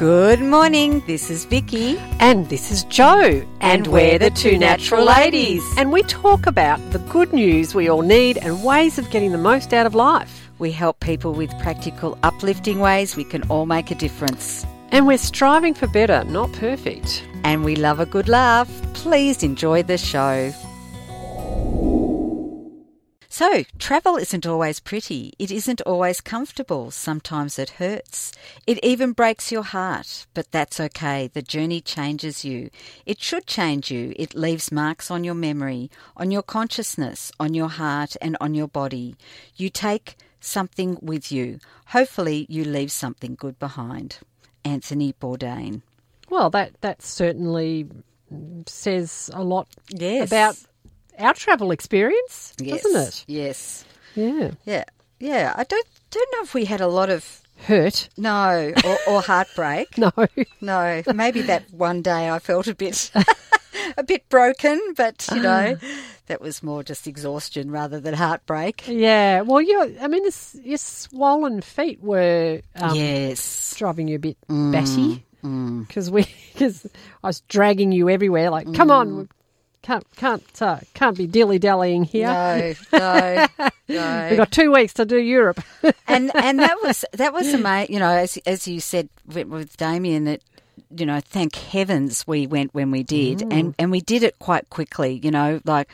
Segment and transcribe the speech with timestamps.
[0.00, 1.02] Good morning.
[1.06, 1.98] This is Vicky.
[2.20, 3.46] And this is Joe.
[3.60, 5.62] And we're the two natural ladies.
[5.76, 9.36] And we talk about the good news we all need and ways of getting the
[9.36, 10.50] most out of life.
[10.58, 14.64] We help people with practical, uplifting ways we can all make a difference.
[14.90, 17.22] And we're striving for better, not perfect.
[17.44, 18.70] And we love a good laugh.
[18.94, 20.50] Please enjoy the show.
[23.40, 25.32] So, travel isn't always pretty.
[25.38, 26.90] It isn't always comfortable.
[26.90, 28.32] Sometimes it hurts.
[28.66, 30.26] It even breaks your heart.
[30.34, 31.26] But that's okay.
[31.32, 32.68] The journey changes you.
[33.06, 34.12] It should change you.
[34.16, 38.68] It leaves marks on your memory, on your consciousness, on your heart, and on your
[38.68, 39.16] body.
[39.56, 41.60] You take something with you.
[41.96, 44.18] Hopefully, you leave something good behind.
[44.66, 45.80] Anthony Bourdain.
[46.28, 47.88] Well, that, that certainly
[48.66, 50.28] says a lot Yes.
[50.28, 50.56] about
[51.20, 52.82] our travel experience, yes.
[52.82, 53.24] doesn't it?
[53.26, 53.84] Yes.
[54.14, 54.52] Yeah.
[54.64, 54.84] Yeah.
[55.18, 55.54] Yeah.
[55.56, 58.08] I don't don't know if we had a lot of Hurt?
[58.16, 59.88] no or, or heartbreak.
[59.98, 60.12] No.
[60.60, 63.10] No, maybe that one day I felt a bit
[63.98, 65.86] a bit broken, but you know, ah.
[66.26, 68.84] that was more just exhaustion rather than heartbreak.
[68.88, 69.42] yeah.
[69.42, 73.74] Well, you I mean, this, your swollen feet were um, yes.
[73.76, 74.72] driving you a bit mm.
[74.72, 75.86] batty mm.
[75.86, 76.86] because we because
[77.22, 78.50] I was dragging you everywhere.
[78.50, 79.28] Like, come on, mm.
[79.82, 82.26] Can't can't uh, can't be dilly dallying here.
[82.26, 82.74] No,
[83.88, 85.62] no, We've got two weeks to do Europe.
[86.06, 87.94] and and that was that was amazing.
[87.94, 90.42] You know, as as you said with, with Damien, that
[90.94, 94.68] you know, thank heavens we went when we did, and and we did it quite
[94.70, 95.20] quickly.
[95.22, 95.88] You know, like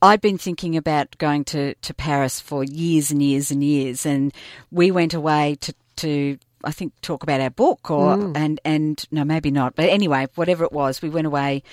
[0.00, 4.32] I'd been thinking about going to to Paris for years and years and years, and
[4.70, 6.38] we went away to to.
[6.64, 10.62] I think talk about our book or and and no maybe not but anyway whatever
[10.62, 11.64] it was we went away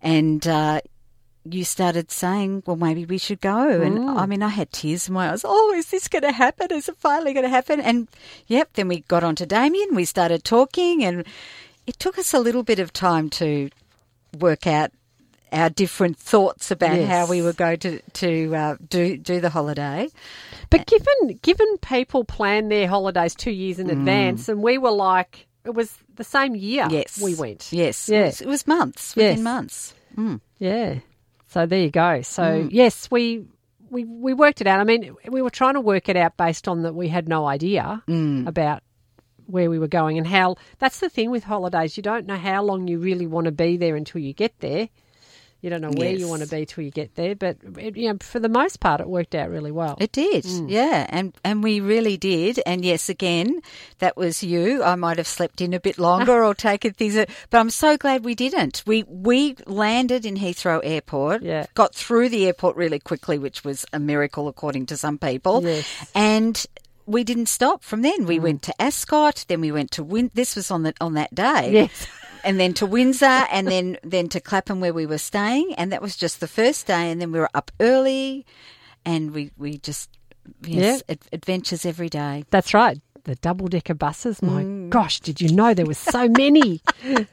[0.00, 0.80] and uh,
[1.44, 3.80] you started saying, well, maybe we should go.
[3.80, 5.42] And I mean, I had tears in my eyes.
[5.44, 6.68] Oh, is this going to happen?
[6.72, 7.80] Is it finally going to happen?
[7.80, 8.08] And
[8.46, 9.94] yep, then we got on to Damien.
[9.94, 11.24] We started talking, and
[11.86, 13.70] it took us a little bit of time to
[14.38, 14.90] work out
[15.50, 17.08] our different thoughts about Yes.
[17.08, 20.10] how we were going to to uh, do do the holiday.
[20.68, 25.46] But given given people plan their holidays two years in advance, and we were like,
[25.64, 26.86] it was the same year.
[26.90, 27.72] Yes, we went.
[27.72, 29.42] Yes, yes, it, was, it was months within Yes.
[29.44, 29.94] months.
[30.16, 30.40] Mm.
[30.58, 30.98] Yeah.
[31.48, 32.22] So there you go.
[32.22, 32.68] So hmm.
[32.70, 33.44] yes, we
[33.90, 34.80] we we worked it out.
[34.80, 37.46] I mean, we were trying to work it out based on that we had no
[37.46, 38.46] idea hmm.
[38.46, 38.82] about
[39.46, 40.56] where we were going and how.
[40.78, 41.96] That's the thing with holidays.
[41.96, 44.88] You don't know how long you really want to be there until you get there.
[45.60, 47.34] You don't know where you want to be till you get there.
[47.34, 49.96] But it, you know, for the most part, it worked out really well.
[50.00, 50.70] It did, mm.
[50.70, 52.60] yeah, and and we really did.
[52.64, 53.60] And yes, again,
[53.98, 54.84] that was you.
[54.84, 57.16] I might have slept in a bit longer or taken things,
[57.50, 58.84] but I'm so glad we didn't.
[58.86, 61.66] We we landed in Heathrow Airport, Yeah.
[61.74, 66.10] got through the airport really quickly, which was a miracle according to some people, Yes.
[66.14, 66.64] and.
[67.10, 68.26] We didn't stop from then.
[68.26, 68.42] We mm.
[68.42, 70.30] went to Ascot, then we went to Win.
[70.34, 72.06] This was on the on that day, Yes.
[72.48, 76.00] And then to Windsor, and then then to Clapham where we were staying, and that
[76.00, 77.10] was just the first day.
[77.10, 78.46] And then we were up early,
[79.04, 80.08] and we we just
[80.62, 82.44] yes, ad- adventures every day.
[82.48, 82.98] That's right.
[83.24, 84.40] The double decker buses.
[84.40, 84.88] My mm.
[84.88, 86.80] gosh, did you know there were so many?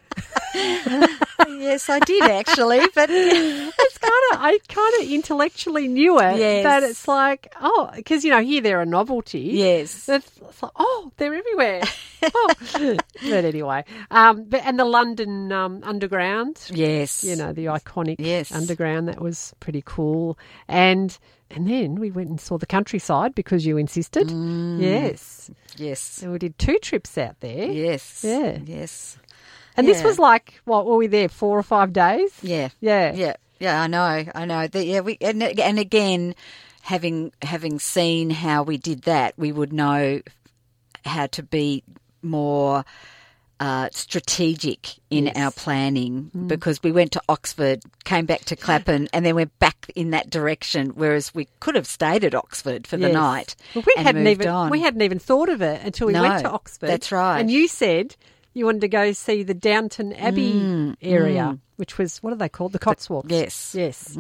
[0.54, 3.10] yes, I did actually, but
[4.34, 6.38] of I kind of intellectually knew it.
[6.38, 6.64] Yes.
[6.64, 9.40] But it's like oh, because you know here they're a novelty.
[9.40, 11.82] yes, It's, it's like oh, they're everywhere.
[12.24, 12.54] oh.
[13.22, 16.62] But anyway, um, but and the London um, Underground.
[16.72, 18.52] yes, You know the iconic Yes.
[18.52, 19.08] Underground.
[19.08, 20.38] That was pretty cool.
[20.68, 21.18] And
[21.52, 24.28] and then we went and saw the countryside because you insisted.
[24.28, 24.82] Mm.
[24.82, 25.52] Yes.
[25.78, 27.66] yes, So we did two trips out there.
[27.72, 28.58] yes, Yeah.
[28.66, 29.18] yes,
[29.78, 31.30] And this was like, what were we there?
[31.30, 32.32] Four or five days?
[32.42, 33.14] yeah, Yeah.
[33.14, 33.82] yeah, yeah.
[33.82, 34.68] I know, I know.
[34.68, 36.36] The, yeah, we and and again,
[36.82, 40.22] having having seen how we did that, we would know
[41.06, 41.84] how to be
[42.22, 42.84] more
[43.60, 45.38] uh, strategic in Yes.
[45.38, 49.90] our planning because we went to Oxford, came back to Clapham, and then went back
[49.96, 50.90] in that direction.
[50.90, 53.56] Whereas we could have stayed at Oxford for the night.
[53.74, 54.70] Well, we hadn't even on.
[54.72, 56.88] we hadn't even thought of it until we No, went to Oxford.
[56.88, 57.40] that's right.
[57.40, 58.16] And you said
[58.56, 62.72] you wanted to go see the Downton Abbey area, which was what are they called?
[62.72, 63.28] The Cotswolds.
[63.30, 63.76] Mm, yes.
[63.76, 64.18] Yes.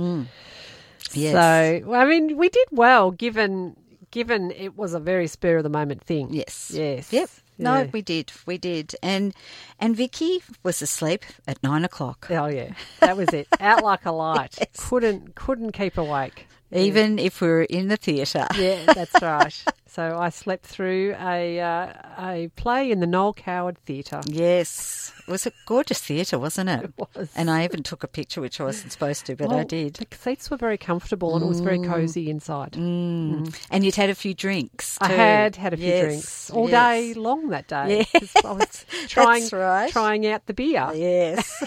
[1.13, 1.33] Yes.
[1.81, 3.75] So well, I mean, we did well given
[4.11, 6.33] given it was a very spur of the moment thing.
[6.33, 6.71] Yes.
[6.73, 7.11] Yes.
[7.11, 7.29] Yep.
[7.57, 7.87] No, Yeah.
[7.93, 8.31] we did.
[8.45, 8.95] We did.
[9.01, 9.33] And
[9.79, 12.27] and Vicky was asleep at nine o'clock.
[12.29, 13.47] Oh yeah, that was it.
[13.59, 14.57] Out like a light.
[14.77, 16.47] Couldn't couldn't keep awake.
[16.71, 18.47] Even if we were in the theatre.
[18.57, 19.63] Yeah, that's right.
[19.95, 24.19] So I slept through a uh, a play in the Noel Coward Theatre.
[24.27, 25.13] Yes.
[25.25, 26.81] It was a gorgeous theatre, wasn't it?
[26.89, 27.29] It was.
[27.33, 29.93] And I even took a picture, which I wasn't supposed to, but I did.
[29.93, 32.73] The seats were very comfortable and it was very cosy inside.
[32.73, 33.55] Mm.
[33.71, 34.97] And you'd had a few drinks.
[34.99, 36.73] I had had a few Yes, drinks all yes.
[36.73, 38.05] day long that day.
[38.11, 39.91] 'cause I was trying That's right.
[39.93, 40.91] trying out the beer.
[40.93, 41.63] Yes.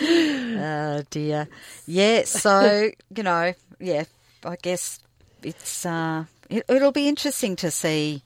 [0.00, 1.48] oh dear.
[1.86, 2.22] Yeah.
[2.24, 4.04] So you know, yeah.
[4.44, 5.00] I guess
[5.42, 8.22] it's uh, it, it'll be interesting to see.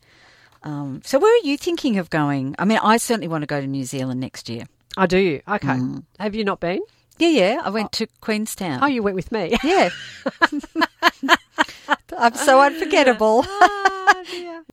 [0.63, 2.55] Um, so where are you thinking of going?
[2.59, 4.65] I mean, I certainly want to go to New Zealand next year.
[4.97, 5.41] I do.
[5.47, 5.69] Okay.
[5.69, 6.05] Mm.
[6.19, 6.81] Have you not been?
[7.19, 7.61] Yeah, yeah.
[7.65, 8.81] I went to Queenstown.
[8.83, 9.57] Oh, you went with me.
[9.65, 9.91] yeah.
[12.19, 13.45] I'm so unforgettable.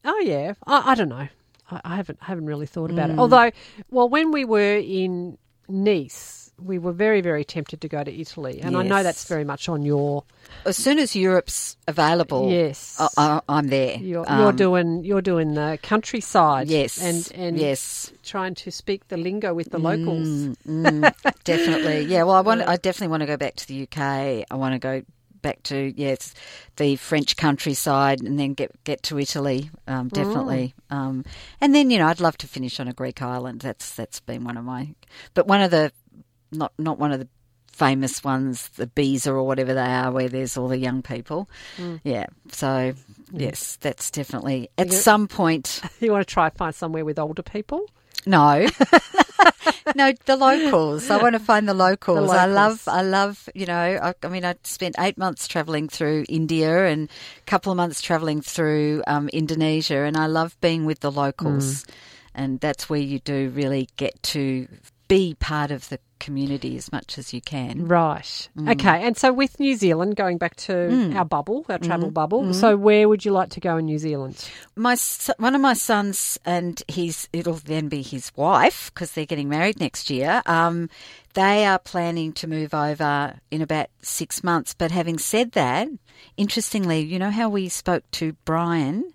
[0.06, 1.28] Oh yeah, I, I don't know.
[1.72, 3.14] I, I haven't haven't really thought about Mm.
[3.14, 3.20] it.
[3.20, 3.52] Although,
[3.92, 5.38] well, when we were in
[5.70, 9.44] Nice, we were very very tempted to go to Italy, and I know that's very
[9.44, 10.24] much on your
[10.66, 12.98] As soon as Europe's available, yes.
[13.18, 13.98] I, I'm there.
[13.98, 17.02] you're, Um, you're doing you're doing the countryside, Yes.
[17.02, 18.12] and and yes.
[18.24, 20.28] trying to speak the lingo with the locals.
[20.28, 22.06] Mm, mm, definitely.
[22.14, 22.24] Yeah.
[22.24, 22.62] Well, I want.
[22.62, 23.98] I definitely want to go back to the UK.
[24.52, 25.04] I want to go
[25.42, 26.34] back to yes,
[26.78, 29.70] the French countryside, and then get get to Italy.
[29.88, 30.74] Um, definitely.
[30.90, 31.26] Um,
[31.60, 33.62] and then you know, I'd love to finish on a Greek island.
[33.62, 34.96] That's that's been one of my.
[35.34, 35.92] But one of the,
[36.54, 37.28] not not one of the
[37.68, 41.50] famous ones, the Bees or whatever they are, where there's all the young people.
[41.78, 42.00] Mm.
[42.04, 42.28] Yeah.
[42.52, 42.98] So mm.
[43.32, 45.82] yes, that's definitely at some point.
[46.00, 47.90] You want to try and find somewhere with older people?
[48.26, 48.68] No,
[49.96, 51.10] no, the locals.
[51.10, 52.30] I want to find the locals.
[52.30, 52.84] I love.
[52.88, 53.50] I love.
[53.54, 57.72] You know, I, I mean, I spent eight months traveling through India and a couple
[57.72, 61.84] of months traveling through um, Indonesia, and I love being with the locals.
[61.84, 61.90] Mm.
[62.36, 64.68] And that's where you do really get to
[65.08, 67.86] be part of the community as much as you can.
[67.88, 68.50] Right.
[68.58, 68.72] Mm.
[68.74, 68.98] Okay.
[69.06, 72.14] And so with New Zealand, going back to our bubble, our travel Mm-hmm.
[72.22, 72.54] bubble.
[72.54, 74.36] So where would you like to go in New Zealand?
[74.76, 74.96] my
[75.38, 79.80] one of my sons and his it'll then be his wife because they're getting married
[79.80, 80.42] next year.
[80.46, 80.90] Um,
[81.34, 84.74] they are planning to move over in about six months.
[84.74, 85.88] But having said that,
[86.38, 89.12] interestingly, you know how we spoke to Brian,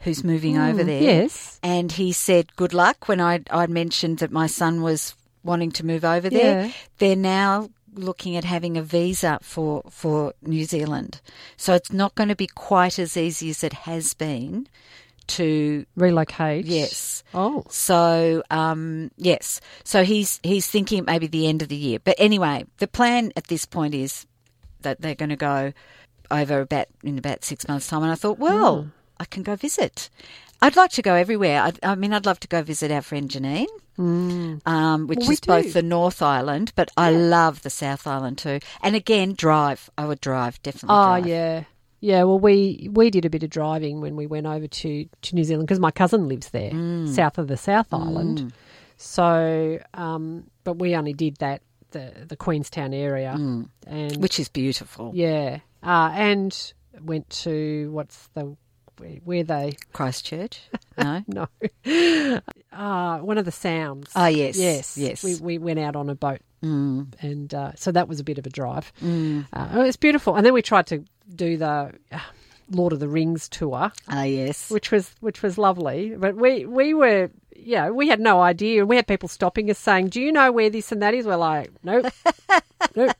[0.00, 1.02] who's moving over there.
[1.02, 1.58] Yes.
[1.62, 5.86] and he said good luck when I I mentioned that my son was wanting to
[5.86, 6.66] move over there.
[6.66, 6.72] Yeah.
[6.98, 11.20] They're now looking at having a visa for for New Zealand,
[11.56, 14.68] so it's not going to be quite as easy as it has been
[15.28, 16.64] to Relocate.
[16.64, 17.22] yes.
[17.34, 17.64] Oh.
[17.68, 21.98] So um, yes, so he's he's thinking maybe the end of the year.
[22.02, 24.26] But anyway, the plan at this point is
[24.82, 25.72] that they're going to go
[26.30, 28.02] over about in about six months' time.
[28.02, 28.88] And I thought, well, Hmm.
[29.20, 30.08] I can go visit.
[30.60, 31.62] I'd like to go everywhere.
[31.62, 33.66] I'd, I mean, I'd love to go visit our friend Janine,
[34.66, 38.38] um, which Well, we is both the North Island, but I love the South Island
[38.38, 38.58] too.
[38.82, 39.88] And again, drive.
[39.96, 40.96] I would drive definitely.
[40.96, 41.26] Oh drive.
[41.26, 41.64] yeah.
[42.00, 45.34] Yeah, well, we we did a bit of driving when we went over to, to
[45.34, 47.08] New Zealand because my cousin lives there, Mm.
[47.08, 48.52] south of the South Island.
[48.96, 54.16] So, um, but we only did that the the Queenstown area, and Mm.
[54.18, 55.10] which is beautiful.
[55.14, 58.56] yeah, uh, and went to what's the
[58.98, 60.60] where, where they Christchurch.
[60.98, 61.22] No.
[61.28, 61.46] no,
[62.72, 64.10] uh, one of the sounds.
[64.16, 65.22] Ah, yes, yes, yes.
[65.22, 67.06] We we went out on a boat, Mm.
[67.20, 68.92] and uh, so that was a bit of a drive.
[69.00, 69.46] Mm.
[69.52, 72.18] Uh, it was beautiful, and then we tried to do the uh,
[72.70, 74.70] Lord of the Rings tour, Ah, yes.
[74.70, 76.14] which was which was lovely.
[76.16, 79.78] But we we were yeah we had no idea, and we had people stopping us
[79.78, 82.06] saying, "Do you know where this and that is?" We're like, "Nope."
[82.96, 83.12] nope.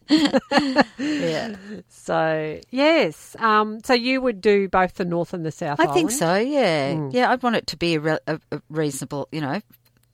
[0.98, 1.56] Yeah.
[1.88, 5.78] So yes, um, so you would do both the North and the South.
[5.78, 6.36] I think so.
[6.36, 7.12] Yeah, Mm.
[7.12, 7.30] yeah.
[7.30, 9.60] I'd want it to be a, re- a, a reasonable, you know,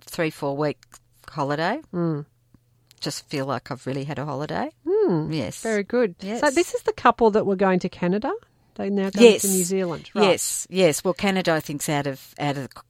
[0.00, 0.78] three four week
[1.30, 1.80] holiday.
[1.92, 2.26] Mm.
[3.00, 4.70] Just feel like I've really had a holiday.
[4.86, 5.60] Mm, Yes.
[5.62, 6.14] very good.
[6.20, 6.40] Yes.
[6.40, 8.32] So this is the couple that were going to Canada.
[8.76, 9.42] They now going Yes.
[9.42, 10.10] to New Zealand.
[10.14, 10.24] Right.
[10.30, 11.04] Yes, yes.
[11.04, 12.82] Well, Canada, I think's out of out of the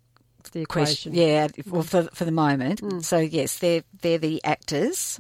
[0.53, 1.13] the question.
[1.13, 1.15] equation.
[1.15, 2.81] Yeah, well, for for the moment.
[2.83, 3.05] Mm.
[3.05, 5.19] So yes, they're they're the actors,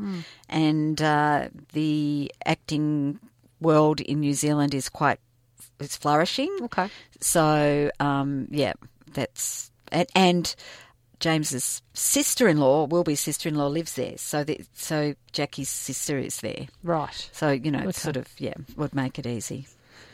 [0.49, 3.19] and uh, the acting
[3.61, 5.19] world in New Zealand is quite
[5.81, 6.55] is flourishing.
[6.63, 6.89] Okay.
[7.21, 8.73] So um, yeah,
[9.13, 10.55] that's and, and
[11.21, 14.19] James's sister-in-law, will be sister-in-law, lives there.
[14.19, 16.67] So the, so Jackie's sister is there.
[16.83, 17.29] Right.
[17.33, 17.93] So you know, Okay.
[17.93, 19.67] sort of yeah, would make it easy.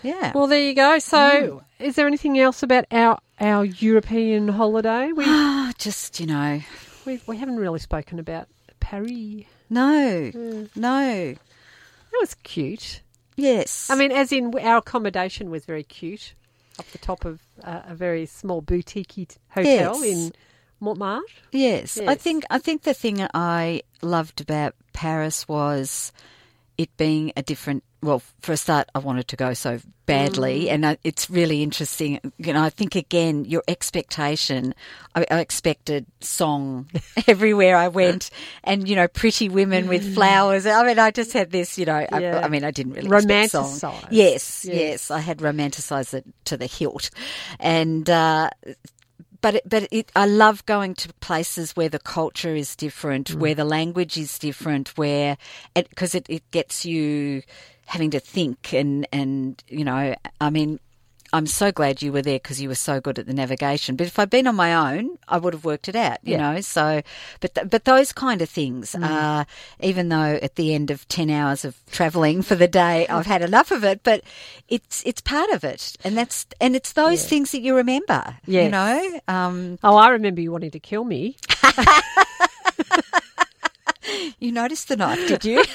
[0.02, 0.32] Yeah.
[0.34, 0.98] Well, there you go.
[0.98, 1.62] So, Mm.
[1.86, 5.12] is there anything else about our our European holiday?
[5.12, 6.60] We Ah, just you know,
[7.06, 8.48] we, we haven't really spoken about
[8.80, 9.44] Paris.
[9.70, 10.68] no, Mm.
[10.76, 11.34] no,
[12.12, 13.02] That was cute.
[13.36, 13.88] yes.
[13.90, 16.34] I mean, as in our accommodation was very cute,
[16.78, 20.02] up the top of uh, a very small boutique hotel Yes.
[20.02, 20.32] in
[20.80, 21.26] Montmartre.
[21.52, 26.10] Yes, I think I think the thing I loved about Paris was
[26.80, 27.84] it being a different.
[28.02, 30.70] Well, for a start, I wanted to go so badly, Mm.
[30.86, 32.18] and it's really interesting.
[32.38, 34.74] You know, I think again, your expectation.
[35.14, 36.88] I, I expected song
[37.28, 38.30] everywhere I went,
[38.64, 40.64] and you know, pretty women with flowers.
[40.64, 41.76] I mean, I just had this.
[41.76, 42.38] You know, Yeah.
[42.38, 43.94] I, I mean, I didn't really expect song.
[44.10, 44.64] Yes, Yes.
[44.64, 47.10] yes, I had romanticised it to the hilt,
[47.58, 48.08] and.
[48.08, 48.48] Uh,
[49.40, 53.36] but it, but it, I love going to places where the culture is different, Mm.
[53.36, 55.36] where the language is different, where
[55.74, 57.42] because it, it, gets you
[57.86, 60.78] having to think and and you know I mean
[61.32, 63.94] I'm so glad you were there because you were so good at the navigation.
[63.96, 66.54] But if I'd been on my own, I would have worked it out, you Yeah.
[66.54, 66.60] know.
[66.60, 67.02] So,
[67.40, 69.04] but th- but those kind of things, Mm.
[69.04, 69.44] uh,
[69.80, 73.42] even though at the end of ten hours of travelling for the day, I've had
[73.42, 74.22] enough of it, but
[74.68, 78.68] it's it's part of it, and that's and it's those things that you remember, you
[78.68, 79.20] know.
[79.28, 81.36] Um, Oh, I remember you wanting to kill me.
[84.40, 85.64] you noticed the knife, did you?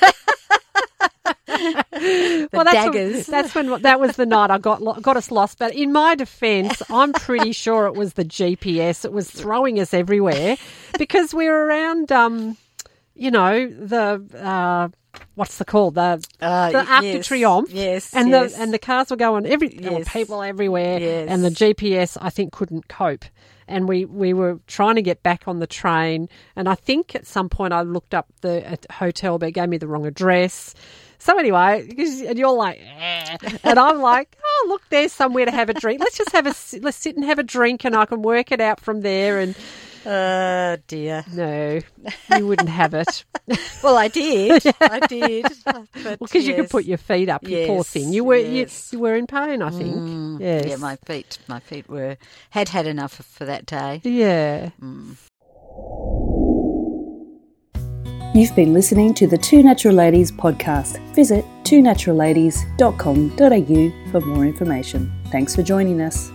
[1.61, 3.25] well, that's daggers.
[3.27, 5.59] that's when that was the night I got got us lost.
[5.59, 9.05] But in my defence, I'm pretty sure it was the GPS.
[9.05, 10.57] It was throwing us everywhere
[10.97, 12.57] because we were around, um,
[13.15, 14.89] you know, the uh,
[15.35, 17.69] what's the call the Uh, the Arc de yes, Triomphe.
[17.71, 18.53] yes, and yes.
[18.55, 20.11] the and the cars were going every there were Yes.
[20.11, 21.27] people everywhere, Yes.
[21.29, 23.25] and the GPS I think couldn't cope.
[23.67, 27.25] And we, we were trying to get back on the train, and I think at
[27.25, 30.75] some point I looked up the hotel, but it gave me the wrong address.
[31.17, 31.87] So anyway,
[32.27, 35.99] and you're like, "Eh," and I'm like, oh look, there's somewhere to have a drink.
[35.99, 38.61] Let's just have a let's sit and have a drink, and I can work it
[38.61, 39.39] out from there.
[39.39, 39.55] And
[40.05, 41.25] Oh dear.
[41.33, 41.81] no,
[42.37, 43.25] you wouldn't have it
[43.83, 44.63] Well, I did.
[44.81, 45.45] I did.
[46.03, 47.47] But because you could put your feet up.
[47.47, 48.13] You poor thing.
[48.13, 48.91] You were yes.
[48.91, 49.61] you, you were in pain.
[49.61, 49.95] I think.
[49.95, 50.39] Mm.
[50.39, 50.65] yes.
[50.67, 51.39] Yeah, my feet.
[51.47, 52.17] My feet were
[52.51, 54.01] had had enough for that day.
[54.03, 54.69] Yeah.
[54.81, 55.15] Mm.
[58.35, 60.99] You've been listening to the Two Natural Ladies podcast.
[61.15, 65.11] Visit twonaturalladies.com.au for more information.
[65.31, 66.31] Thanks for joining us.